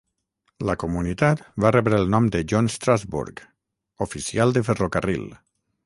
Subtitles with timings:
[0.69, 3.45] La comunitat va rebre el nom de John Strasburg,
[4.07, 5.31] oficial de ferrocarril.